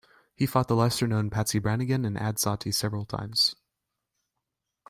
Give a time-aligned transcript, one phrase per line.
[0.33, 3.55] He fought the lesser known Patsy Brannigan and Ad Zotte several times.